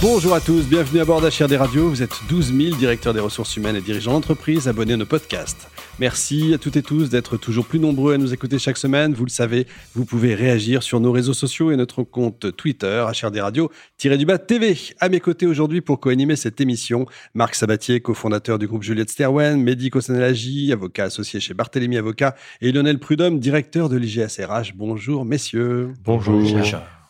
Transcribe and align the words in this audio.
Bonjour 0.00 0.32
à 0.32 0.40
tous, 0.40 0.64
bienvenue 0.68 1.00
à 1.00 1.04
bord 1.04 1.20
d'HRD 1.20 1.54
Radio. 1.54 1.88
Vous 1.88 2.04
êtes 2.04 2.20
12 2.28 2.54
000 2.56 2.76
directeurs 2.76 3.14
des 3.14 3.20
ressources 3.20 3.56
humaines 3.56 3.74
et 3.74 3.80
dirigeants 3.80 4.12
d'entreprise 4.12 4.68
abonnés 4.68 4.92
à 4.92 4.96
nos 4.96 5.06
podcasts. 5.06 5.68
Merci 5.98 6.54
à 6.54 6.58
toutes 6.58 6.76
et 6.76 6.82
tous 6.82 7.10
d'être 7.10 7.36
toujours 7.36 7.66
plus 7.66 7.80
nombreux 7.80 8.14
à 8.14 8.16
nous 8.16 8.32
écouter 8.32 8.60
chaque 8.60 8.76
semaine. 8.76 9.12
Vous 9.12 9.24
le 9.24 9.30
savez, 9.30 9.66
vous 9.96 10.04
pouvez 10.04 10.36
réagir 10.36 10.84
sur 10.84 11.00
nos 11.00 11.10
réseaux 11.10 11.32
sociaux 11.32 11.72
et 11.72 11.76
notre 11.76 12.04
compte 12.04 12.54
Twitter, 12.56 13.06
HRD 13.08 13.40
Radio-du-bas 13.40 14.38
TV. 14.38 14.76
À 15.00 15.08
mes 15.08 15.18
côtés 15.18 15.48
aujourd'hui 15.48 15.80
pour 15.80 15.98
co-animer 15.98 16.36
cette 16.36 16.60
émission, 16.60 17.06
Marc 17.34 17.56
Sabatier, 17.56 18.00
cofondateur 18.00 18.60
du 18.60 18.68
groupe 18.68 18.84
Juliette 18.84 19.10
Sterwen, 19.10 19.60
médico 19.60 20.00
Sanelagie, 20.00 20.72
avocat 20.72 21.04
associé 21.04 21.40
chez 21.40 21.54
Barthélemy 21.54 21.96
Avocat, 21.96 22.36
et 22.60 22.70
Lionel 22.70 23.00
Prudhomme, 23.00 23.40
directeur 23.40 23.88
de 23.88 23.96
l'IGSRH. 23.96 24.74
Bonjour 24.76 25.24
messieurs. 25.24 25.92
Bonjour. 26.04 26.40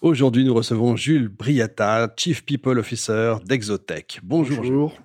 Aujourd'hui, 0.01 0.45
nous 0.45 0.55
recevons 0.55 0.95
Jules 0.95 1.27
Briata, 1.27 2.15
Chief 2.17 2.45
People 2.45 2.79
Officer 2.79 3.35
d'Exotech. 3.45 4.21
Bonjour. 4.23 4.59
Bonjour. 4.59 4.97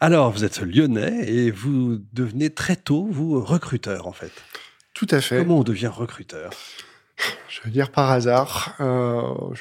Alors, 0.00 0.30
vous 0.30 0.42
êtes 0.42 0.62
lyonnais 0.62 1.30
et 1.30 1.50
vous 1.50 1.98
devenez 2.14 2.48
très 2.48 2.76
tôt, 2.76 3.06
vous, 3.10 3.38
recruteur, 3.44 4.06
en 4.06 4.12
fait. 4.12 4.32
Tout 4.94 5.06
à 5.10 5.20
fait. 5.20 5.36
Comment 5.40 5.58
on 5.58 5.64
devient 5.64 5.90
recruteur? 5.94 6.50
Je 7.50 7.60
veux 7.62 7.70
dire 7.70 7.90
par 7.92 8.10
hasard. 8.10 8.74
Euh, 8.80 9.54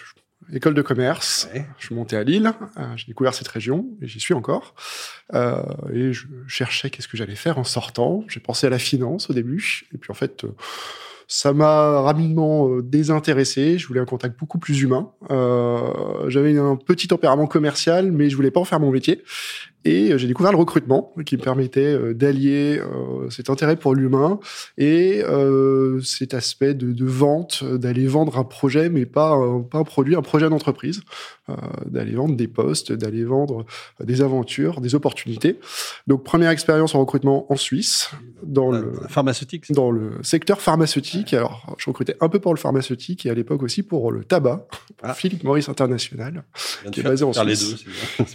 école 0.54 0.74
de 0.74 0.82
commerce. 0.82 1.50
Je 1.78 1.88
suis 1.88 1.96
monté 1.96 2.16
à 2.16 2.24
Lille. 2.24 2.54
Euh, 2.78 2.94
j'ai 2.96 3.08
découvert 3.08 3.34
cette 3.34 3.50
région 3.50 3.90
et 4.02 4.08
j'y 4.08 4.22
suis 4.22 4.34
encore. 4.34 4.74
Euh, 5.34 5.62
et 5.92 6.14
je 6.14 6.28
cherchais 6.48 6.90
qu'est-ce 6.90 7.10
que 7.10 7.18
j'allais 7.18 7.36
faire 7.36 7.58
en 7.58 7.66
sortant. 7.66 8.24
J'ai 8.30 8.40
pensé 8.40 8.68
à 8.68 8.70
la 8.70 8.80
finance 8.80 9.30
au 9.30 9.34
début. 9.34 9.84
Et 9.94 9.98
puis, 9.98 10.12
en 10.12 10.16
fait... 10.16 10.46
Ça 11.34 11.54
m'a 11.54 12.02
rapidement 12.02 12.68
euh, 12.68 12.82
désintéressé. 12.82 13.78
Je 13.78 13.88
voulais 13.88 14.02
un 14.02 14.06
contact 14.06 14.38
beaucoup 14.38 14.60
plus 14.60 14.82
humain. 14.82 15.14
Euh, 15.30 16.28
J'avais 16.28 16.58
un 16.58 16.76
petit 16.76 17.08
tempérament 17.08 17.48
commercial, 17.48 18.12
mais 18.12 18.30
je 18.30 18.36
voulais 18.36 18.52
pas 18.52 18.60
en 18.60 18.66
faire 18.66 18.82
mon 18.82 18.92
métier. 18.92 19.24
Et 19.84 20.12
euh, 20.12 20.18
j'ai 20.18 20.28
découvert 20.28 20.52
le 20.52 20.58
recrutement 20.58 21.14
qui 21.26 21.38
me 21.38 21.42
permettait 21.42 21.94
euh, 21.94 22.14
d'allier 22.14 22.80
euh, 22.80 23.30
cet 23.30 23.50
intérêt 23.50 23.76
pour 23.76 23.96
l'humain 23.96 24.40
et 24.78 25.24
cet 26.04 26.34
aspect 26.34 26.74
de, 26.74 26.92
de 26.92 27.06
vente, 27.06 27.64
d'aller 27.64 28.08
vendre 28.08 28.38
un 28.38 28.44
projet, 28.44 28.90
mais 28.90 29.06
pas 29.06 29.32
un, 29.32 29.62
pas 29.62 29.80
un 29.80 29.84
produit, 29.84 30.16
un 30.16 30.22
projet 30.22 30.50
d'entreprise, 30.50 31.02
d'aller 31.86 32.14
vendre 32.14 32.36
des 32.36 32.48
postes, 32.48 32.92
d'aller 32.92 33.24
vendre 33.24 33.66
des 34.00 34.22
aventures, 34.22 34.82
des 34.82 34.96
opportunités. 34.96 35.60
Donc 36.08 36.24
première 36.24 36.50
expérience 36.50 36.96
en 36.96 37.00
recrutement 37.00 37.52
en 37.52 37.56
Suisse, 37.56 38.12
dans 38.44 38.72
le 38.72 38.94
pharmaceutique, 39.08 39.72
dans 39.72 39.92
le 39.92 40.14
secteur 40.24 40.62
pharmaceutique. 40.62 41.34
Alors 41.34 41.76
je 41.78 41.90
recrutais 41.90 42.16
un 42.20 42.30
peu 42.30 42.40
pour 42.40 42.54
le 42.54 42.60
pharmaceutique 42.60 43.26
et 43.26 43.30
à 43.30 43.34
l'époque 43.34 43.64
aussi 43.64 43.84
pour 43.84 44.12
le 44.12 44.24
tabac, 44.24 44.68
pour 44.98 45.10
ah. 45.10 45.14
Philippe 45.14 45.44
Maurice 45.44 45.70
International, 45.70 46.44
qui 46.92 47.02
est 47.02 47.04
basé 47.04 47.24
en 47.24 47.34
Suisse. 47.34 47.86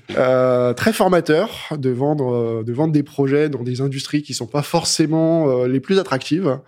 Les 0.08 0.14
deux, 0.14 0.74
très 0.74 0.92
formateur 0.92 1.35
de 1.76 1.90
vendre, 1.90 2.32
euh, 2.32 2.62
de 2.62 2.72
vendre 2.72 2.92
des 2.92 3.02
projets 3.02 3.48
dans 3.48 3.62
des 3.62 3.80
industries 3.80 4.22
qui 4.22 4.34
sont 4.34 4.46
pas 4.46 4.62
forcément 4.62 5.48
euh, 5.48 5.68
les 5.68 5.80
plus 5.80 5.98
attractives. 5.98 6.58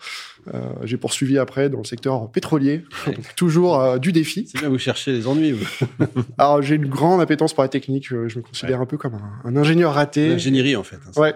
Euh, 0.55 0.61
j'ai 0.85 0.97
poursuivi 0.97 1.39
après 1.39 1.69
dans 1.69 1.79
le 1.79 1.85
secteur 1.85 2.31
pétrolier, 2.31 2.85
toujours 3.37 3.81
euh, 3.81 3.99
du 3.99 4.13
défi. 4.13 4.49
C'est 4.51 4.61
bien, 4.61 4.69
vous 4.69 4.79
cherchez 4.79 5.13
les 5.13 5.27
ennuis. 5.27 5.57
Alors 6.39 6.63
j'ai 6.63 6.77
une 6.77 6.87
grande 6.87 7.21
appétence 7.21 7.53
pour 7.53 7.63
la 7.63 7.69
technique. 7.69 8.13
Euh, 8.13 8.29
je 8.29 8.39
me 8.39 8.43
considère 8.43 8.81
un 8.81 8.87
peu 8.87 8.97
comme 8.97 9.19
un, 9.45 9.57
ingénieur 9.57 9.95
raté. 9.95 10.31
L'ingénierie 10.31 10.77
en 10.77 10.85
fait. 10.85 10.97
Hein, 10.97 11.21
ouais, 11.21 11.35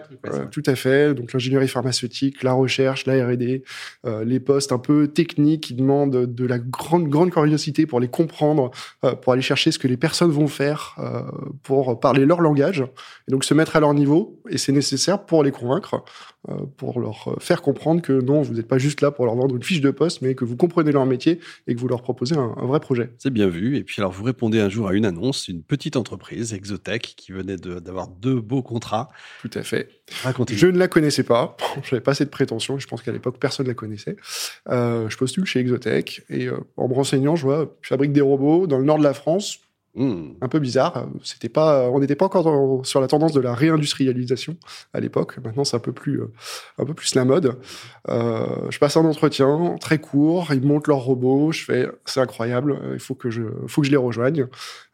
tout 0.50 0.62
à 0.66 0.74
fait. 0.74 1.14
Donc 1.14 1.32
l'ingénierie 1.32 1.68
pharmaceutique, 1.68 2.42
la 2.42 2.52
recherche, 2.52 3.06
la 3.06 3.26
R&D, 3.26 3.64
les 4.24 4.40
postes 4.40 4.72
un 4.72 4.78
peu 4.78 5.08
techniques 5.08 5.64
qui 5.64 5.74
demandent 5.74 6.26
de 6.26 6.46
la 6.46 6.58
grande 6.58 7.08
grande 7.08 7.30
curiosité 7.30 7.86
pour 7.86 8.00
les 8.00 8.08
comprendre, 8.08 8.70
pour 9.22 9.32
aller 9.32 9.42
chercher 9.42 9.72
ce 9.72 9.78
que 9.78 9.88
les 9.88 9.96
personnes 9.96 10.30
vont 10.30 10.46
faire, 10.46 10.96
pour 11.62 11.98
parler 12.00 12.24
leur 12.24 12.40
langage 12.40 12.84
et 13.28 13.30
donc 13.30 13.44
se 13.44 13.54
mettre 13.54 13.76
à 13.76 13.80
leur 13.80 13.94
niveau. 13.94 14.40
Et 14.48 14.58
c'est 14.58 14.72
nécessaire 14.72 15.24
pour 15.24 15.42
les 15.42 15.50
convaincre, 15.50 16.04
pour 16.76 17.00
leur 17.00 17.36
faire 17.40 17.62
comprendre 17.62 18.02
que 18.02 18.12
non, 18.12 18.42
vous 18.42 18.54
n'êtes 18.54 18.68
pas 18.68 18.78
juste 18.78 19.01
là 19.02 19.10
pour 19.10 19.26
leur 19.26 19.34
vendre 19.34 19.54
une 19.56 19.62
fiche 19.62 19.80
de 19.80 19.90
poste, 19.90 20.22
mais 20.22 20.34
que 20.34 20.44
vous 20.44 20.56
comprenez 20.56 20.92
leur 20.92 21.06
métier 21.06 21.40
et 21.66 21.74
que 21.74 21.80
vous 21.80 21.88
leur 21.88 22.02
proposez 22.02 22.36
un, 22.36 22.54
vrai 22.62 22.80
projet. 22.80 23.10
C'est 23.18 23.32
bien 23.32 23.48
vu. 23.48 23.76
Et 23.76 23.84
puis 23.84 24.00
alors, 24.00 24.12
vous 24.12 24.24
répondez 24.24 24.60
un 24.60 24.68
jour 24.68 24.88
à 24.88 24.94
une 24.94 25.04
annonce, 25.04 25.48
une 25.48 25.62
petite 25.62 25.96
entreprise, 25.96 26.54
Exotech, 26.54 27.14
qui 27.16 27.32
venait 27.32 27.56
d'avoir 27.56 28.08
deux 28.08 28.40
beaux 28.40 28.62
contrats. 28.62 29.08
Tout 29.42 29.50
à 29.54 29.62
fait. 29.62 29.88
Racontez. 30.22 30.56
Je 30.56 30.66
ne 30.66 30.78
la 30.78 30.88
connaissais 30.88 31.24
pas. 31.24 31.56
Je 31.82 31.94
n'avais 31.94 32.02
pas 32.02 32.12
assez 32.12 32.24
de 32.24 32.30
prétention. 32.30 32.78
Je 32.78 32.86
pense 32.86 33.02
qu'à 33.02 33.12
l'époque, 33.12 33.38
personne 33.38 33.66
ne 33.66 33.70
la 33.70 33.74
connaissait. 33.74 34.16
Euh, 34.68 35.08
je 35.08 35.16
postule 35.16 35.44
chez 35.44 35.60
Exotech 35.60 36.22
et 36.28 36.46
euh, 36.46 36.58
en 36.76 36.88
me 36.88 36.94
renseignant, 36.94 37.36
je 37.36 37.42
vois, 37.42 37.76
je 37.80 37.88
fabrique 37.88 38.12
des 38.12 38.20
robots 38.20 38.66
dans 38.66 38.78
le 38.78 38.84
nord 38.84 38.98
de 38.98 39.04
la 39.04 39.14
France 39.14 39.60
Hmm. 39.94 40.32
Un 40.40 40.48
peu 40.48 40.58
bizarre. 40.58 41.06
Pas, 41.52 41.90
on 41.90 42.00
n'était 42.00 42.16
pas 42.16 42.24
encore 42.24 42.86
sur 42.86 43.00
la 43.00 43.08
tendance 43.08 43.32
de 43.32 43.40
la 43.40 43.54
réindustrialisation 43.54 44.56
à 44.94 45.00
l'époque. 45.00 45.36
Maintenant, 45.44 45.64
c'est 45.64 45.76
un 45.76 45.80
peu 45.80 45.92
plus, 45.92 46.20
euh, 46.20 46.32
un 46.78 46.86
peu 46.86 46.94
plus 46.94 47.14
la 47.14 47.26
mode. 47.26 47.58
Euh, 48.08 48.70
je 48.70 48.78
passe 48.78 48.96
un 48.96 49.04
entretien 49.04 49.76
très 49.80 49.98
court. 49.98 50.48
Ils 50.54 50.62
montent 50.62 50.88
leur 50.88 51.00
robot. 51.00 51.52
Je 51.52 51.64
fais, 51.64 51.88
c'est 52.06 52.20
incroyable. 52.20 52.78
Il 52.94 53.00
faut 53.00 53.14
que 53.14 53.28
je, 53.28 53.42
faut 53.66 53.82
que 53.82 53.86
je 53.86 53.90
les 53.90 53.98
rejoigne. 53.98 54.46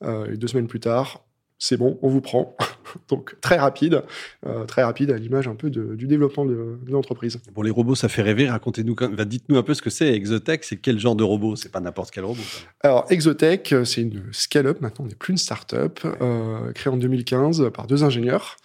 Euh, 0.02 0.32
et 0.32 0.36
deux 0.36 0.48
semaines 0.48 0.66
plus 0.66 0.80
tard, 0.80 1.24
c'est 1.58 1.76
bon, 1.76 1.98
on 2.02 2.08
vous 2.08 2.20
prend. 2.20 2.56
Donc 3.08 3.36
très 3.40 3.56
rapide, 3.56 4.02
euh, 4.46 4.64
très 4.64 4.82
rapide 4.82 5.10
à 5.10 5.16
l'image 5.16 5.48
un 5.48 5.54
peu 5.54 5.70
de, 5.70 5.94
du 5.94 6.06
développement 6.06 6.44
de, 6.44 6.78
de 6.84 6.90
l'entreprise. 6.90 7.40
Bon, 7.54 7.62
les 7.62 7.70
robots, 7.70 7.94
ça 7.94 8.08
fait 8.08 8.22
rêver. 8.22 8.48
Racontez-nous, 8.48 8.96
dites-nous 9.24 9.56
un 9.56 9.62
peu 9.62 9.74
ce 9.74 9.82
que 9.82 9.90
c'est 9.90 10.12
Exotech. 10.12 10.64
C'est 10.64 10.76
quel 10.76 10.98
genre 10.98 11.16
de 11.16 11.24
robot? 11.24 11.56
C'est 11.56 11.72
pas 11.72 11.80
n'importe 11.80 12.10
quel 12.10 12.24
robot. 12.24 12.42
Alors 12.82 13.06
Exotech, 13.10 13.74
c'est 13.84 14.02
une 14.02 14.22
scale-up. 14.32 14.80
Maintenant, 14.80 15.04
on 15.04 15.08
n'est 15.08 15.14
plus 15.14 15.32
une 15.32 15.38
start-up 15.38 16.00
euh, 16.20 16.72
créée 16.72 16.92
en 16.92 16.96
2015 16.96 17.70
par 17.72 17.86
deux 17.86 18.04
ingénieurs. 18.04 18.56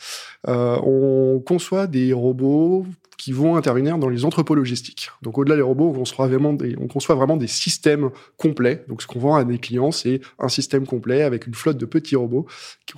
Euh, 0.47 0.77
on 0.83 1.39
conçoit 1.39 1.87
des 1.87 2.13
robots 2.13 2.85
qui 3.17 3.31
vont 3.31 3.55
intervenir 3.55 3.97
dans 3.97 4.09
les 4.09 4.25
entrepôts 4.25 4.55
logistiques. 4.55 5.09
Donc 5.21 5.37
au-delà 5.37 5.55
des 5.55 5.61
robots, 5.61 5.89
on 5.89 5.93
conçoit 5.93 6.27
vraiment 6.27 6.53
des, 6.53 6.75
on 6.79 6.87
conçoit 6.87 7.15
vraiment 7.15 7.37
des 7.37 7.47
systèmes 7.47 8.09
complets. 8.37 8.85
Donc 8.87 9.01
ce 9.01 9.07
qu'on 9.07 9.19
vend 9.19 9.35
à 9.35 9.43
des 9.43 9.57
clients, 9.57 9.91
c'est 9.91 10.21
un 10.39 10.49
système 10.49 10.85
complet 10.85 11.21
avec 11.21 11.47
une 11.47 11.53
flotte 11.53 11.77
de 11.77 11.85
petits 11.85 12.15
robots 12.15 12.45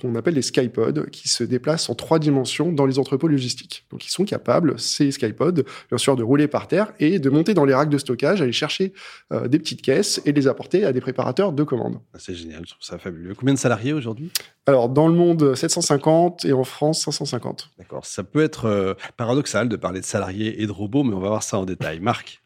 qu'on 0.00 0.14
appelle 0.14 0.34
les 0.34 0.42
Skypods, 0.42 1.06
qui 1.10 1.28
se 1.28 1.44
déplacent 1.44 1.88
en 1.88 1.94
trois 1.94 2.18
dimensions 2.18 2.72
dans 2.72 2.86
les 2.86 2.98
entrepôts 2.98 3.28
logistiques. 3.28 3.86
Donc 3.90 4.06
ils 4.06 4.10
sont 4.10 4.24
capables, 4.24 4.78
ces 4.78 5.10
Skypods, 5.10 5.62
bien 5.88 5.98
sûr, 5.98 6.16
de 6.16 6.22
rouler 6.22 6.48
par 6.48 6.68
terre 6.68 6.92
et 7.00 7.18
de 7.18 7.30
monter 7.30 7.54
dans 7.54 7.64
les 7.64 7.74
racks 7.74 7.88
de 7.88 7.98
stockage, 7.98 8.42
aller 8.42 8.52
chercher 8.52 8.92
euh, 9.32 9.48
des 9.48 9.58
petites 9.58 9.82
caisses 9.82 10.20
et 10.24 10.32
les 10.32 10.48
apporter 10.48 10.84
à 10.84 10.92
des 10.92 11.00
préparateurs 11.00 11.52
de 11.52 11.62
commandes. 11.62 12.00
Ah, 12.14 12.18
c'est 12.18 12.34
génial, 12.34 12.62
je 12.64 12.70
trouve 12.70 12.82
ça 12.84 12.98
fabuleux. 12.98 13.34
Combien 13.34 13.54
de 13.54 13.58
salariés 13.58 13.92
aujourd'hui? 13.92 14.30
Alors 14.66 14.88
dans 14.88 15.06
le 15.06 15.14
monde, 15.14 15.54
750 15.54 16.44
et 16.44 16.52
en 16.52 16.64
France, 16.64 17.04
550. 17.04 17.70
D'accord. 17.78 18.04
Ça 18.04 18.24
peut 18.24 18.42
être 18.42 18.64
euh, 18.64 18.94
paradoxal 19.16 19.68
de 19.68 19.76
parler 19.76 20.00
de 20.00 20.04
salariés 20.04 20.60
et 20.60 20.66
de 20.66 20.72
robots, 20.72 21.04
mais 21.04 21.14
on 21.14 21.20
va 21.20 21.28
voir 21.28 21.42
ça 21.44 21.58
en 21.58 21.64
détail. 21.64 22.00
Marc 22.00 22.42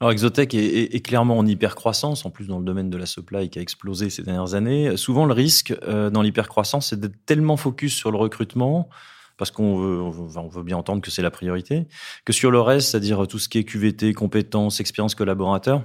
alors 0.00 0.10
Exotech 0.10 0.52
est, 0.54 1.06
clairement 1.06 1.38
en 1.38 1.46
hypercroissance, 1.46 2.26
en 2.26 2.30
plus 2.30 2.48
dans 2.48 2.58
le 2.58 2.64
domaine 2.64 2.90
de 2.90 2.98
la 2.98 3.06
supply 3.06 3.48
qui 3.48 3.60
a 3.60 3.62
explosé 3.62 4.10
ces 4.10 4.22
dernières 4.22 4.54
années. 4.54 4.96
Souvent, 4.96 5.24
le 5.24 5.32
risque 5.32 5.72
euh, 5.84 6.10
dans 6.10 6.20
l'hypercroissance, 6.20 6.88
c'est 6.90 6.98
d'être 6.98 7.24
tellement 7.24 7.56
focus 7.56 7.94
sur 7.94 8.10
le 8.10 8.18
recrutement, 8.18 8.88
parce 9.38 9.52
qu'on 9.52 9.78
veut, 9.78 10.02
on 10.02 10.48
veut, 10.48 10.62
bien 10.64 10.76
entendre 10.76 11.00
que 11.00 11.12
c'est 11.12 11.22
la 11.22 11.30
priorité, 11.30 11.86
que 12.24 12.32
sur 12.32 12.50
le 12.50 12.60
reste, 12.60 12.90
c'est-à-dire 12.90 13.26
tout 13.28 13.38
ce 13.38 13.48
qui 13.48 13.58
est 13.58 13.64
QVT, 13.64 14.12
compétences, 14.14 14.80
expérience 14.80 15.14
collaborateur, 15.14 15.84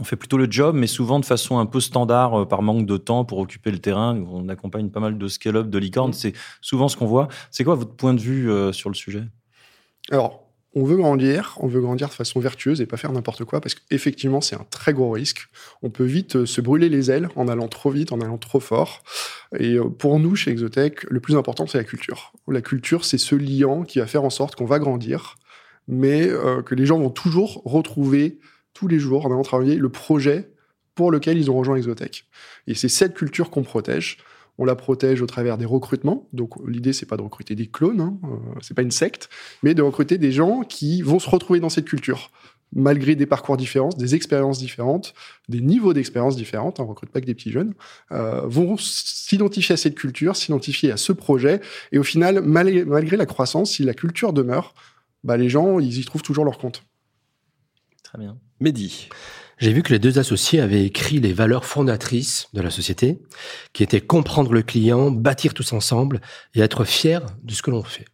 on 0.00 0.04
fait 0.04 0.16
plutôt 0.16 0.36
le 0.36 0.50
job, 0.50 0.74
mais 0.76 0.86
souvent 0.86 1.20
de 1.20 1.24
façon 1.24 1.58
un 1.58 1.66
peu 1.66 1.80
standard 1.80 2.42
euh, 2.42 2.44
par 2.44 2.62
manque 2.62 2.86
de 2.86 2.96
temps 2.96 3.24
pour 3.24 3.38
occuper 3.38 3.70
le 3.70 3.78
terrain. 3.78 4.22
On 4.30 4.48
accompagne 4.48 4.90
pas 4.90 5.00
mal 5.00 5.18
de 5.18 5.28
scale-up, 5.28 5.68
de 5.68 5.78
licorne. 5.78 6.10
Mmh. 6.10 6.14
C'est 6.14 6.32
souvent 6.60 6.88
ce 6.88 6.96
qu'on 6.96 7.06
voit. 7.06 7.28
C'est 7.50 7.64
quoi 7.64 7.74
votre 7.74 7.94
point 7.94 8.14
de 8.14 8.20
vue 8.20 8.50
euh, 8.50 8.72
sur 8.72 8.90
le 8.90 8.94
sujet? 8.94 9.24
Alors, 10.10 10.44
on 10.74 10.84
veut 10.84 10.96
grandir, 10.96 11.56
on 11.60 11.66
veut 11.66 11.80
grandir 11.80 12.08
de 12.08 12.12
façon 12.12 12.40
vertueuse 12.40 12.80
et 12.80 12.86
pas 12.86 12.96
faire 12.96 13.12
n'importe 13.12 13.44
quoi 13.44 13.60
parce 13.60 13.74
qu'effectivement, 13.74 14.40
c'est 14.40 14.56
un 14.56 14.66
très 14.70 14.92
gros 14.92 15.10
risque. 15.10 15.48
On 15.82 15.90
peut 15.90 16.04
vite 16.04 16.36
euh, 16.36 16.46
se 16.46 16.60
brûler 16.60 16.88
les 16.88 17.10
ailes 17.10 17.28
en 17.36 17.48
allant 17.48 17.68
trop 17.68 17.90
vite, 17.90 18.12
en 18.12 18.20
allant 18.20 18.38
trop 18.38 18.60
fort. 18.60 19.02
Et 19.58 19.76
pour 19.98 20.18
nous, 20.20 20.36
chez 20.36 20.50
Exotech, 20.50 21.04
le 21.04 21.20
plus 21.20 21.36
important, 21.36 21.66
c'est 21.66 21.78
la 21.78 21.84
culture. 21.84 22.32
La 22.46 22.60
culture, 22.60 23.04
c'est 23.04 23.18
ce 23.18 23.34
liant 23.34 23.82
qui 23.82 23.98
va 23.98 24.06
faire 24.06 24.24
en 24.24 24.30
sorte 24.30 24.56
qu'on 24.56 24.66
va 24.66 24.78
grandir, 24.78 25.36
mais 25.88 26.28
euh, 26.28 26.62
que 26.62 26.74
les 26.74 26.86
gens 26.86 26.98
vont 26.98 27.10
toujours 27.10 27.62
retrouver 27.64 28.38
tous 28.74 28.88
les 28.88 28.98
jours 28.98 29.26
en 29.26 29.30
allant 29.30 29.42
travailler 29.42 29.76
le 29.76 29.88
projet 29.88 30.50
pour 30.94 31.12
lequel 31.12 31.38
ils 31.38 31.50
ont 31.50 31.56
rejoint 31.56 31.76
Exotech. 31.76 32.26
Et 32.66 32.74
c'est 32.74 32.88
cette 32.88 33.14
culture 33.14 33.50
qu'on 33.50 33.62
protège. 33.62 34.18
On 34.58 34.64
la 34.64 34.74
protège 34.74 35.22
au 35.22 35.26
travers 35.26 35.56
des 35.56 35.64
recrutements. 35.64 36.28
Donc 36.32 36.54
l'idée 36.66 36.92
c'est 36.92 37.06
pas 37.06 37.16
de 37.16 37.22
recruter 37.22 37.54
des 37.54 37.68
clones, 37.68 38.00
hein, 38.00 38.18
euh, 38.24 38.58
c'est 38.60 38.74
pas 38.74 38.82
une 38.82 38.90
secte, 38.90 39.28
mais 39.62 39.74
de 39.74 39.82
recruter 39.82 40.18
des 40.18 40.32
gens 40.32 40.62
qui 40.62 41.02
vont 41.02 41.20
se 41.20 41.30
retrouver 41.30 41.60
dans 41.60 41.68
cette 41.68 41.84
culture. 41.84 42.30
malgré 42.72 43.14
des 43.14 43.24
parcours 43.24 43.56
différents, 43.56 43.88
des 43.96 44.14
expériences 44.14 44.58
différentes, 44.58 45.14
des 45.48 45.60
niveaux 45.62 45.94
d'expérience 45.94 46.36
différentes, 46.36 46.80
on 46.80 46.82
ne 46.82 46.88
recrute 46.88 47.10
pas 47.10 47.20
que 47.22 47.26
des 47.26 47.34
petits 47.34 47.50
jeunes, 47.50 47.74
euh, 48.12 48.42
vont 48.44 48.76
s'identifier 48.76 49.72
à 49.72 49.76
cette 49.78 49.94
culture, 49.94 50.36
s'identifier 50.36 50.90
à 50.92 50.98
ce 50.98 51.12
projet. 51.12 51.60
Et 51.92 51.98
au 51.98 52.02
final, 52.02 52.42
malgré, 52.42 53.16
la 53.16 53.26
croissance, 53.26 53.70
si 53.72 53.84
la 53.84 53.94
culture 53.94 54.34
demeure, 54.34 54.74
bah, 55.24 55.38
les 55.38 55.48
gens, 55.48 55.78
ils 55.78 55.98
y 55.98 56.04
trouvent 56.04 56.22
toujours 56.22 56.44
leur 56.44 56.58
compte. 56.58 56.82
Très 58.08 58.16
bien. 58.16 58.38
Mehdi. 58.60 59.10
J'ai 59.58 59.70
vu 59.70 59.82
que 59.82 59.92
les 59.92 59.98
deux 59.98 60.18
associés 60.18 60.62
avaient 60.62 60.82
écrit 60.82 61.20
les 61.20 61.34
valeurs 61.34 61.66
fondatrices 61.66 62.48
de 62.54 62.62
la 62.62 62.70
société, 62.70 63.20
qui 63.74 63.82
étaient 63.82 64.00
comprendre 64.00 64.54
le 64.54 64.62
client, 64.62 65.10
bâtir 65.10 65.52
tous 65.52 65.74
ensemble 65.74 66.22
et 66.54 66.60
être 66.60 66.86
fier 66.86 67.26
de 67.42 67.52
ce 67.52 67.60
que 67.60 67.70
l'on 67.70 67.82
fait. 67.82 68.06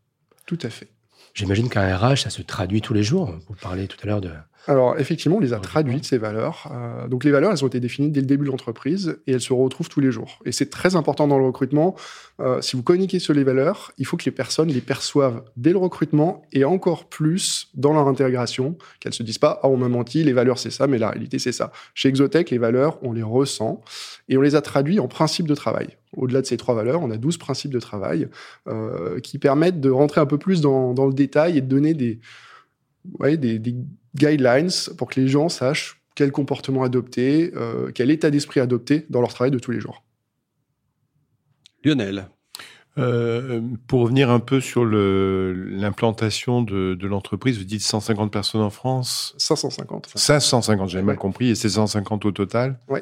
Tout 0.47 0.59
à 0.63 0.71
fait. 0.71 0.94
J'imagine 1.35 1.69
qu'un 1.69 1.97
RH, 1.97 2.19
ça 2.19 2.31
se 2.31 2.43
traduit 2.43 2.81
tous 2.81 2.95
les 2.95 3.03
jours. 3.03 3.35
Vous 3.49 3.57
parlez 3.61 3.89
tout 3.89 3.99
à 4.03 4.07
l'heure 4.07 4.21
de 4.21 4.31
alors, 4.67 4.99
effectivement, 4.99 5.37
on 5.37 5.41
les 5.41 5.53
a 5.53 5.59
traduites, 5.59 6.07
ces 6.07 6.17
valeurs. 6.17 6.73
Euh, 6.73 7.07
donc, 7.07 7.25
les 7.25 7.31
valeurs, 7.31 7.53
elles 7.53 7.63
ont 7.65 7.69
été 7.69 7.81
définies 7.81 8.11
dès 8.11 8.21
le 8.21 8.27
début 8.27 8.47
de 8.47 8.51
l'entreprise 8.51 9.19
et 9.27 9.33
elles 9.33 9.41
se 9.41 9.53
retrouvent 9.53 9.91
tous 9.91 10.01
les 10.01 10.11
jours. 10.11 10.39
Et 10.47 10.53
c'est 10.53 10.71
très 10.71 10.97
important 10.97 11.29
dans 11.29 11.39
le 11.39 11.45
recrutement. 11.45 11.95
Euh, 12.41 12.63
si 12.63 12.77
vous 12.77 12.83
communiquez 12.83 13.19
sur 13.19 13.35
les 13.35 13.45
valeurs, 13.45 13.93
il 13.99 14.07
faut 14.07 14.17
que 14.17 14.25
les 14.25 14.31
personnes 14.31 14.69
les 14.69 14.81
perçoivent 14.81 15.45
dès 15.57 15.73
le 15.73 15.79
recrutement 15.79 16.43
et 16.53 16.65
encore 16.65 17.09
plus 17.09 17.69
dans 17.75 17.93
leur 17.93 18.09
intégration, 18.09 18.79
qu'elles 19.01 19.13
se 19.13 19.23
disent 19.23 19.39
pas, 19.39 19.61
ah, 19.63 19.69
on 19.69 19.77
m'a 19.77 19.89
menti, 19.89 20.25
les 20.25 20.33
valeurs, 20.33 20.59
c'est 20.59 20.71
ça, 20.71 20.87
mais 20.87 20.97
la 20.99 21.11
réalité, 21.11 21.39
c'est 21.39 21.53
ça. 21.53 21.71
Chez 21.93 22.09
Exotech, 22.09 22.51
les 22.51 22.59
valeurs, 22.59 22.99
on 23.03 23.13
les 23.13 23.23
ressent 23.23 23.83
et 24.31 24.39
on 24.39 24.41
les 24.41 24.55
a 24.55 24.63
traduits 24.63 24.99
en 24.99 25.09
principes 25.09 25.47
de 25.47 25.55
travail. 25.55 25.89
Au-delà 26.17 26.41
de 26.43 26.47
ces 26.47 26.57
trois 26.57 26.75
valeurs, 26.75 27.03
on 27.03 27.11
a 27.11 27.17
12 27.17 27.39
principes 27.39 27.73
de 27.73 27.81
travail 27.81 28.29
euh, 28.69 29.21
qui 29.21 29.39
permettent 29.39 29.81
de 29.81 29.91
rentrer 29.91 30.21
un 30.21 30.27
peu 30.27 30.39
plus 30.39 30.61
dans, 30.61 30.95
dans 30.95 31.07
le 31.07 31.15
détail 31.15 31.59
et 31.59 31.61
de 31.61 31.67
donner 31.67 31.95
des, 31.95 32.21
ouais, 33.19 33.37
des, 33.37 33.59
des 33.59 33.75
guidelines 34.15 34.71
pour 34.97 35.11
que 35.11 35.21
les 35.21 35.29
gens 35.29 35.49
sachent 35.49 36.01
quel 36.15 36.31
comportement 36.33 36.85
adopter, 36.85 37.53
euh, 37.57 37.91
quel 37.93 38.11
état 38.11 38.31
d'esprit 38.31 38.61
adopter 38.61 39.07
dans 39.11 39.21
leur 39.21 39.33
travail 39.33 39.51
de 39.51 39.59
tous 39.59 39.73
les 39.73 39.81
jours. 39.81 40.05
Lionel. 41.85 42.29
Euh, 42.97 43.61
pour 43.89 44.03
revenir 44.03 44.31
un 44.31 44.39
peu 44.39 44.61
sur 44.61 44.85
l'implantation 44.85 46.63
de, 46.63 46.95
de 46.95 47.07
l'entreprise, 47.09 47.59
vous 47.59 47.65
dites 47.65 47.83
150 47.83 48.33
personnes 48.33 48.61
en 48.61 48.71
France 48.71 49.35
550. 49.39 50.13
550, 50.15 50.91
j'avais 50.91 51.05
mal 51.05 51.17
compris, 51.17 51.51
et 51.51 51.55
c'est 51.57 51.71
150 51.71 52.25
au 52.25 52.31
total 52.31 52.79
Oui. 52.89 53.01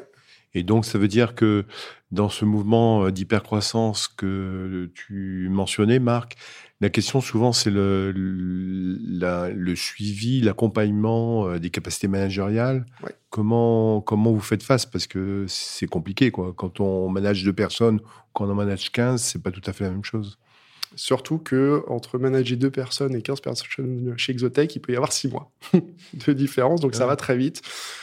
Et 0.53 0.63
donc, 0.63 0.85
ça 0.85 0.99
veut 0.99 1.07
dire 1.07 1.35
que 1.35 1.65
dans 2.11 2.29
ce 2.29 2.45
mouvement 2.45 3.09
d'hypercroissance 3.09 4.07
que 4.07 4.91
tu 4.93 5.47
mentionnais, 5.49 5.99
Marc, 5.99 6.37
la 6.83 6.89
question 6.89 7.21
souvent, 7.21 7.53
c'est 7.53 7.69
le, 7.69 8.11
le 8.11 9.75
suivi, 9.75 10.41
l'accompagnement 10.41 11.47
euh, 11.47 11.57
des 11.57 11.69
capacités 11.69 12.09
managériales. 12.09 12.85
Comment, 13.29 14.01
comment 14.01 14.33
vous 14.33 14.41
faites 14.41 14.63
face? 14.63 14.85
Parce 14.85 15.07
que 15.07 15.45
c'est 15.47 15.87
compliqué. 15.87 16.29
Quoi. 16.29 16.53
Quand 16.53 16.81
on 16.81 17.07
manage 17.07 17.45
deux 17.45 17.53
personnes, 17.53 18.01
quand 18.33 18.47
on 18.47 18.49
en 18.49 18.55
manage 18.55 18.91
15, 18.91 19.23
c'est 19.23 19.41
pas 19.41 19.51
tout 19.51 19.61
à 19.65 19.71
fait 19.71 19.85
la 19.85 19.91
même 19.91 20.03
chose. 20.03 20.37
Surtout 20.95 21.37
que 21.37 21.83
entre 21.87 22.17
manager 22.17 22.57
deux 22.57 22.71
personnes 22.71 23.15
et 23.15 23.21
15 23.21 23.41
personnes 23.41 24.13
chez 24.17 24.31
Exotech, 24.31 24.75
il 24.75 24.79
peut 24.79 24.93
y 24.93 24.95
avoir 24.95 25.11
six 25.11 25.27
mois 25.27 25.51
de 25.73 26.33
différence, 26.33 26.81
donc 26.81 26.95
ça 26.95 27.05
va 27.05 27.15
très 27.15 27.35
vite. 27.35 27.61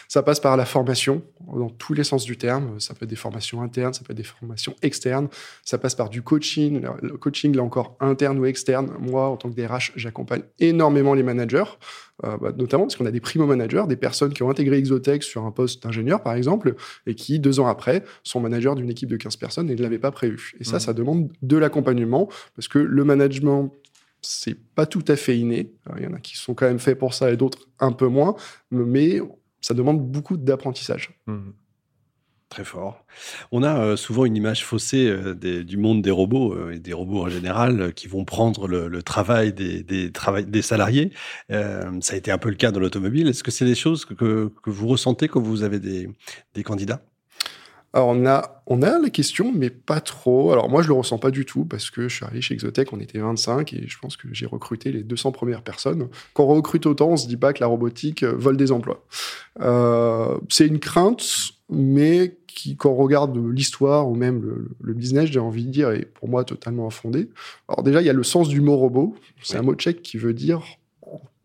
Ça 0.09 0.25
passe 0.25 0.41
par 0.41 0.57
la 0.57 0.65
formation 0.65 1.23
dans 1.55 1.71
tous 1.71 1.95
les 1.95 2.03
sens 2.03 2.25
du 2.25 2.37
terme. 2.37 2.81
Ça 2.81 2.95
peut 2.95 3.05
être 3.05 3.11
des 3.11 3.17
formations 3.17 3.63
internes, 3.63 3.95
ça 3.95 4.03
peut 4.03 4.13
être 4.13 4.17
des 4.17 4.25
formations 4.25 4.75
externes. 4.83 5.29
Ça 5.65 5.79
passe 5.79 5.95
par 5.95 6.11
du 6.11 6.23
coaching, 6.23 6.85
le 7.01 7.17
coaching 7.17 7.55
là 7.55 7.63
encore 7.63 7.97
interne 8.01 8.39
ou 8.39 8.47
externe. 8.47 8.91
Moi, 8.99 9.25
en 9.29 9.37
tant 9.37 9.51
que 9.51 9.55
DRH, 9.55 9.93
j'accompagne 9.95 10.43
énormément 10.59 11.15
les 11.15 11.23
managers 11.23 11.65
euh, 12.25 12.37
bah, 12.37 12.53
notamment 12.57 12.85
parce 12.85 12.97
qu'on 12.97 13.07
a 13.07 13.11
des 13.11 13.21
primo-managers, 13.21 13.85
des 13.89 13.97
personnes 13.97 14.33
qui 14.33 14.43
ont 14.43 14.51
intégré 14.51 14.79
Exotech 14.79 15.23
sur 15.23 15.45
un 15.45 15.51
poste 15.51 15.83
d'ingénieur, 15.83 16.23
par 16.23 16.35
exemple, 16.35 16.75
et 17.07 17.15
qui, 17.15 17.39
deux 17.39 17.61
ans 17.61 17.67
après, 17.67 18.05
sont 18.23 18.41
managers 18.41 18.75
d'une 18.77 18.91
équipe 18.91 19.09
de 19.09 19.17
15 19.17 19.37
personnes 19.37 19.71
et 19.71 19.75
ne 19.75 19.83
l'avaient 19.83 19.99
pas 19.99 20.11
prévu. 20.11 20.53
Et 20.61 20.65
ça, 20.65 20.77
mmh. 20.77 20.81
ça 20.81 20.93
demande 20.93 21.33
de 21.43 21.57
l'accompagnement, 21.57 22.29
parce 22.55 22.69
que 22.69 22.79
le 22.79 23.05
management, 23.05 23.73
c'est 24.23 24.55
pas 24.75 24.87
tout 24.87 25.05
à 25.09 25.17
fait 25.17 25.39
inné. 25.39 25.73
Il 25.97 26.05
y 26.05 26.07
en 26.07 26.13
a 26.13 26.19
qui 26.19 26.37
sont 26.37 26.55
quand 26.55 26.67
même 26.67 26.79
faits 26.79 26.99
pour 26.99 27.15
ça 27.15 27.31
et 27.31 27.37
d'autres 27.37 27.69
un 27.79 27.93
peu 27.93 28.07
moins, 28.07 28.37
mais 28.71 29.21
ça 29.61 29.75
demande 29.75 30.01
beaucoup 30.01 30.37
d'apprentissage. 30.37 31.19
Mmh. 31.27 31.51
Très 32.50 32.64
fort. 32.64 33.05
On 33.52 33.62
a 33.62 33.79
euh, 33.79 33.97
souvent 33.97 34.25
une 34.25 34.35
image 34.35 34.64
faussée 34.64 35.06
euh, 35.06 35.35
du 35.62 35.76
monde 35.76 36.02
des 36.02 36.11
robots 36.11 36.52
euh, 36.52 36.73
et 36.73 36.81
des 36.81 36.93
robots 36.93 37.23
en 37.25 37.29
général 37.29 37.94
qui 37.94 38.08
vont 38.08 38.25
prendre 38.25 38.67
le, 38.67 39.02
travail 39.05 39.52
des, 39.52 39.85
des, 39.85 40.62
salariés. 40.62 41.12
ça 41.49 42.14
a 42.14 42.17
été 42.17 42.32
un 42.32 42.38
peu 42.38 42.49
le 42.49 42.56
cas 42.56 42.73
dans 42.73 42.81
l'automobile. 42.81 43.29
Est-ce 43.29 43.44
que 43.44 43.52
c'est 43.52 43.64
des 43.64 43.76
choses 43.76 44.05
que, 44.05 44.50
vous 44.64 44.88
ressentez 44.88 45.29
quand 45.29 45.41
vous 45.41 45.62
avez 45.62 45.79
des, 45.79 46.64
candidats? 46.64 47.00
Alors 47.93 48.09
on 48.09 48.25
a, 48.27 48.63
on 48.67 48.83
a 48.83 48.99
la 48.99 49.11
question, 49.11 49.53
mais 49.55 49.71
pas 49.71 50.01
trop. 50.01 50.53
Alors 50.53 50.69
moi, 50.69 50.83
je 50.83 50.89
le 50.89 50.95
ressens 50.95 51.19
pas 51.19 51.31
du 51.31 51.45
tout 51.45 51.65
parce 51.65 51.91
que 51.91 52.09
je 52.09 52.15
suis 52.15 52.25
arrivé 52.25 52.41
chez 52.41 52.55
Exotech, 52.55 52.93
on 52.93 53.01
était 53.01 53.19
25 53.19 53.73
et 53.73 53.89
je 53.89 53.99
pense 53.99 54.17
que 54.17 54.29
j'ai 54.33 54.47
recruté 54.47 54.93
les 54.93 55.03
200 55.03 55.33
premières 55.33 55.63
personnes. 55.63 56.09
Quand 56.35 56.45
on 56.45 56.55
recrute 56.55 56.87
autant, 56.87 57.09
on 57.09 57.17
se 57.17 57.27
dit 57.27 57.37
pas 57.37 57.53
que 57.53 57.61
la 57.61 57.67
robotique 57.67 58.23
vole 58.25 58.57
des 58.57 58.71
emplois. 58.71 59.05
c'est 60.49 60.67
une 60.67 60.79
crainte, 60.79 61.25
mais 61.69 62.37
qui, 62.47 62.77
quand 62.77 62.91
on 62.91 62.97
regarde 62.97 63.37
l'histoire 63.53 64.09
ou 64.09 64.15
même 64.15 64.67
le, 64.81 64.95
business, 64.95 65.31
j'ai 65.31 65.41
envie 65.41 65.65
de 65.65 65.71
dire, 65.71 65.91
est 65.91 66.05
pour 66.05 66.29
moi 66.29 66.45
totalement 66.45 66.87
infondé. 66.87 67.29
Alors 67.69 67.83
déjà, 67.83 68.03
il 68.03 68.07
y 68.07 68.11
a 68.11 68.15
le 68.15 68.23
sens 68.23 68.49
du 68.49 68.61
mot 68.61 68.77
robot. 68.77 69.15
C'est 69.43 69.57
un 69.57 69.63
mot 69.63 69.75
tchèque 69.75 70.03
qui 70.03 70.19
veut 70.19 70.35
dire 70.35 70.63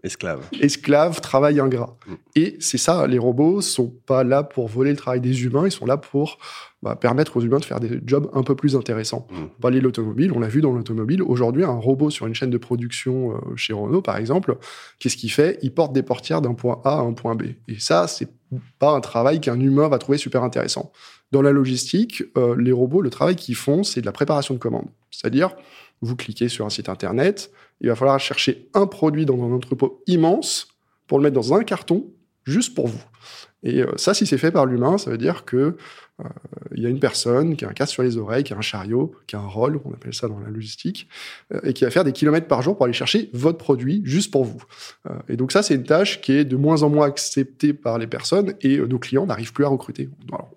Esclave. 0.06 0.48
Esclave, 0.62 1.20
travail 1.20 1.60
ingrat. 1.60 1.98
Mm. 2.08 2.14
Et 2.36 2.58
c'est 2.60 2.78
ça, 2.78 3.08
les 3.08 3.18
robots 3.18 3.62
sont 3.62 3.92
pas 4.06 4.24
là 4.24 4.44
pour 4.44 4.68
voler 4.68 4.92
le 4.92 4.98
travail 4.98 5.20
des 5.20 5.44
humains, 5.44 5.66
ils 5.66 5.72
sont 5.72 5.86
là 5.86 5.98
pour 5.98 6.38
bah, 6.84 6.96
permettre 6.96 7.38
aux 7.38 7.42
humains 7.42 7.58
de 7.58 7.66
faire 7.66 7.80
des 7.80 8.00
jobs 8.06 8.30
un 8.34 8.44
peu 8.44 8.56
plus 8.56 8.76
intéressants. 8.76 9.28
Mm. 9.32 9.36
On 9.64 9.72
de 9.72 9.80
l'automobile, 9.80 10.32
on 10.32 10.40
l'a 10.40 10.48
vu 10.48 10.62
dans 10.62 10.72
l'automobile. 10.72 11.24
Aujourd'hui, 11.24 11.64
un 11.64 11.72
robot 11.72 12.12
sur 12.12 12.28
une 12.28 12.36
chaîne 12.36 12.52
de 12.52 12.58
production 12.60 13.32
euh, 13.32 13.56
chez 13.56 13.74
Renault, 13.74 14.04
par 14.04 14.18
exemple, 14.18 14.58
qu'est-ce 15.00 15.18
qu'il 15.18 15.32
fait? 15.32 15.58
Il 15.64 15.74
porte 15.74 15.92
des 15.92 16.04
portières 16.04 16.42
d'un 16.42 16.54
point 16.54 16.80
A 16.86 17.00
à 17.00 17.02
un 17.02 17.14
point 17.14 17.34
B. 17.34 17.44
Et 17.68 17.80
ça, 17.80 18.08
c'est 18.08 18.30
pas 18.78 18.92
un 18.92 19.02
travail 19.02 19.42
qu'un 19.42 19.60
humain 19.60 19.88
va 19.88 19.98
trouver 19.98 20.20
super 20.20 20.44
intéressant. 20.44 20.92
Dans 21.32 21.42
la 21.42 21.52
logistique, 21.52 22.24
euh, 22.38 22.56
les 22.56 22.72
robots, 22.72 23.02
le 23.02 23.10
travail 23.10 23.36
qu'ils 23.36 23.56
font, 23.56 23.84
c'est 23.84 24.02
de 24.02 24.06
la 24.06 24.12
préparation 24.12 24.54
de 24.54 24.60
commandes. 24.60 24.90
C'est-à-dire, 25.10 25.56
vous 26.02 26.16
cliquez 26.16 26.48
sur 26.48 26.66
un 26.66 26.70
site 26.70 26.90
internet, 26.90 27.52
il 27.82 27.90
va 27.90 27.96
falloir 27.96 28.20
chercher 28.20 28.70
un 28.74 28.88
produit 28.88 29.26
dans 29.26 29.42
un 29.44 29.52
entrepôt 29.52 30.04
immense 30.08 30.68
pour 31.08 31.20
le 31.20 31.24
mettre 31.24 31.36
dans 31.36 31.54
un 31.54 31.64
carton 31.64 32.06
juste 32.46 32.76
pour 32.76 32.88
vous. 32.88 33.04
Et 33.64 33.82
euh, 33.82 33.92
ça, 33.98 34.14
si 34.14 34.28
c'est 34.28 34.38
fait 34.38 34.52
par 34.52 34.68
l'humain, 34.68 34.98
ça 34.98 35.10
veut 35.10 35.18
dire 35.18 35.44
que 35.44 35.76
euh, 36.22 36.24
il 36.76 36.84
y 36.84 36.86
a 36.86 36.90
une 36.90 37.00
personne 37.00 37.56
qui 37.56 37.66
a 37.66 37.70
un 37.70 37.74
casque 37.74 37.94
sur 37.94 38.04
les 38.04 38.18
oreilles, 38.18 38.44
qui 38.44 38.54
a 38.54 38.58
un 38.58 38.62
chariot, 38.62 39.14
qui 39.26 39.36
a 39.36 39.40
un 39.40 39.48
rôle, 39.48 39.82
on 39.84 39.92
appelle 39.92 40.14
ça 40.14 40.28
dans 40.28 40.40
la 40.40 40.50
logistique, 40.50 41.10
euh, 41.52 41.60
et 41.64 41.74
qui 41.74 41.84
va 41.84 41.90
faire 41.90 42.04
des 42.04 42.12
kilomètres 42.12 42.48
par 42.48 42.62
jour 42.62 42.78
pour 42.78 42.86
aller 42.86 42.94
chercher 42.94 43.32
votre 43.34 43.58
produit 43.58 44.02
juste 44.06 44.32
pour 44.32 44.46
vous. 44.46 44.64
et 45.28 45.36
donc 45.36 45.52
ça, 45.52 45.64
c'est 45.64 45.74
une 45.74 45.84
tâche 45.84 46.22
qui 46.22 46.34
est 46.34 46.46
de 46.46 46.56
moins 46.56 46.84
en 46.84 46.90
moins 46.90 47.08
acceptée 47.08 47.74
par 47.74 47.98
les 47.98 48.08
personnes 48.08 48.54
et 48.62 48.78
nos 48.78 49.00
clients 49.00 49.26
n'arrivent 49.26 49.54
plus 49.54 49.66
à 49.66 49.70
recruter. 49.70 50.10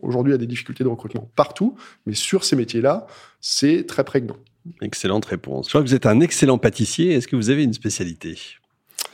Aujourd'hui, 0.02 0.32
il 0.32 0.34
y 0.34 0.36
a 0.36 0.38
des 0.38 0.46
difficultés 0.46 0.84
de 0.84 0.88
recrutement 0.88 1.30
partout, 1.34 1.76
mais 2.04 2.12
sur 2.12 2.44
ces 2.44 2.56
métiers-là, 2.56 3.06
c'est 3.40 3.86
très 3.86 4.04
prégnant. 4.04 4.36
Excellente 4.82 5.24
réponse. 5.24 5.66
Je 5.66 5.70
crois 5.70 5.82
que 5.82 5.88
vous 5.88 5.94
êtes 5.94 6.06
un 6.06 6.20
excellent 6.20 6.58
pâtissier. 6.58 7.12
Est-ce 7.12 7.28
que 7.28 7.36
vous 7.36 7.50
avez 7.50 7.64
une 7.64 7.74
spécialité? 7.74 8.38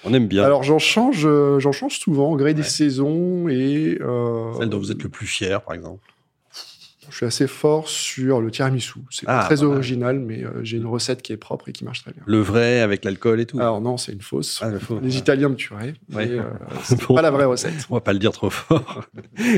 On 0.05 0.13
aime 0.13 0.29
bien. 0.29 0.45
Alors 0.45 0.63
j'en 0.63 0.79
change, 0.79 1.25
euh, 1.25 1.59
j'en 1.59 1.73
change 1.73 1.99
souvent 1.99 2.31
au 2.31 2.37
gré 2.37 2.55
des 2.55 2.63
saisons 2.63 3.49
et. 3.49 3.99
Euh, 4.01 4.53
Celle 4.59 4.69
dont 4.69 4.79
vous 4.79 4.93
êtes 4.93 5.03
le 5.03 5.09
plus 5.09 5.27
fier, 5.27 5.63
par 5.63 5.75
exemple? 5.75 6.01
Je 7.11 7.17
suis 7.19 7.27
assez 7.27 7.47
fort 7.47 7.87
sur 7.87 8.41
le 8.41 8.51
tiramisu. 8.51 9.01
C'est 9.11 9.27
ah, 9.29 9.45
très 9.45 9.63
original, 9.63 10.19
mais 10.19 10.43
euh, 10.43 10.65
j'ai 10.65 10.79
une 10.79 10.87
recette 10.87 11.21
qui 11.21 11.33
est 11.33 11.37
propre 11.37 11.69
et 11.69 11.73
qui 11.73 11.85
marche 11.85 12.03
très 12.03 12.13
bien. 12.13 12.23
Le 12.27 12.41
vrai 12.41 12.81
avec 12.81 13.05
l'alcool 13.05 13.41
et 13.41 13.47
tout? 13.47 13.59
Alors 13.61 13.81
non, 13.81 13.99
c'est 13.99 14.13
une 14.13 14.23
fausse. 14.23 14.61
Ah, 14.63 14.71
Les 15.03 15.19
Italiens 15.19 15.51
me 15.51 15.55
tueraient. 15.55 15.95
Mais 16.09 16.31
c'est 16.83 17.07
pas 17.07 17.23
la 17.23 17.31
vraie 17.31 17.45
recette. 17.45 17.75
On 17.91 17.95
va 17.95 18.01
pas 18.01 18.15
le 18.15 18.19
dire 18.19 18.33
trop 18.33 18.51
fort. 18.51 19.05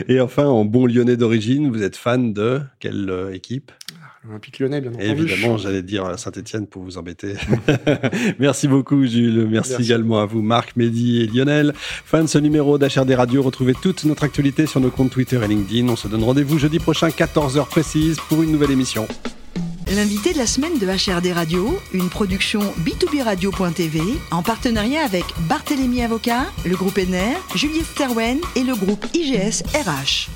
et 0.08 0.20
enfin, 0.20 0.46
en 0.46 0.64
bon 0.64 0.86
Lyonnais 0.86 1.16
d'origine, 1.16 1.70
vous 1.70 1.82
êtes 1.82 1.96
fan 1.96 2.32
de 2.32 2.60
quelle 2.80 3.30
équipe? 3.32 3.72
Olympique 4.28 4.58
Lyonnais, 4.58 4.80
bien 4.80 4.90
entendu. 4.90 5.06
Évidemment, 5.06 5.56
j'allais 5.56 5.82
dire 5.82 6.18
Saint-Etienne 6.18 6.66
pour 6.66 6.82
vous 6.82 6.98
embêter. 6.98 7.34
Merci 8.38 8.68
beaucoup, 8.68 9.04
Jules. 9.06 9.46
Merci, 9.48 9.74
également 9.80 10.20
à 10.20 10.26
vous, 10.26 10.42
Marc, 10.42 10.76
Mehdi 10.76 11.22
et 11.22 11.26
Lionel. 11.26 11.72
Fin 11.76 12.22
de 12.22 12.28
ce 12.28 12.38
numéro 12.38 12.78
d'HRD 12.78 13.12
Radio. 13.12 13.42
Retrouvez 13.42 13.74
toute 13.74 14.04
notre 14.04 14.24
actualité 14.24 14.66
sur 14.66 14.80
nos 14.80 14.90
comptes 14.90 15.10
Twitter 15.10 15.40
et 15.42 15.48
LinkedIn. 15.48 15.88
On 15.88 15.96
se 15.96 16.08
donne 16.08 16.24
rendez-vous 16.24 16.58
jeudi 16.58 16.78
prochain, 16.78 17.08
14h 17.08 17.66
précise, 17.66 18.18
pour 18.28 18.42
une 18.42 18.52
nouvelle 18.52 18.70
émission. 18.70 19.06
L'invité 19.94 20.32
de 20.32 20.38
la 20.38 20.46
semaine 20.46 20.78
de 20.78 20.86
HRD 20.86 21.32
Radio, 21.32 21.78
une 21.94 22.08
production 22.08 22.60
b2b 22.84 23.22
radio.tv 23.22 24.00
en 24.32 24.42
partenariat 24.42 25.04
avec 25.04 25.24
Barthélémy 25.48 26.02
Avocat, 26.02 26.46
le 26.64 26.74
groupe 26.74 26.98
NR, 26.98 27.36
Juliette 27.54 27.86
Sterwen 27.86 28.40
et 28.56 28.64
le 28.64 28.74
groupe 28.74 29.06
IGS 29.14 29.62
RH. 29.74 30.35